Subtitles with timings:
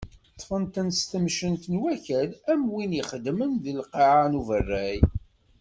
[0.33, 4.97] Ṭṭfen-ten s temcent n wakal am win i ixeddmen deg lqaε n uberray.